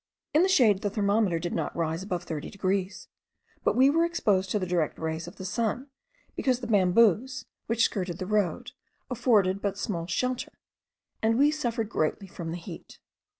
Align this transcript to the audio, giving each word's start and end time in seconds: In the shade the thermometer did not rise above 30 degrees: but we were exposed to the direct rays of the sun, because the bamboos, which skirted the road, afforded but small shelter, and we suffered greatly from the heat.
In 0.33 0.41
the 0.41 0.49
shade 0.49 0.81
the 0.81 0.89
thermometer 0.89 1.37
did 1.37 1.53
not 1.53 1.75
rise 1.75 2.01
above 2.01 2.23
30 2.23 2.49
degrees: 2.49 3.07
but 3.63 3.75
we 3.75 3.87
were 3.91 4.03
exposed 4.03 4.49
to 4.49 4.57
the 4.57 4.65
direct 4.65 4.97
rays 4.97 5.27
of 5.27 5.35
the 5.35 5.45
sun, 5.45 5.91
because 6.35 6.59
the 6.59 6.65
bamboos, 6.65 7.45
which 7.67 7.83
skirted 7.83 8.17
the 8.17 8.25
road, 8.25 8.71
afforded 9.11 9.61
but 9.61 9.77
small 9.77 10.07
shelter, 10.07 10.53
and 11.21 11.37
we 11.37 11.51
suffered 11.51 11.89
greatly 11.89 12.25
from 12.25 12.49
the 12.49 12.57
heat. 12.57 12.97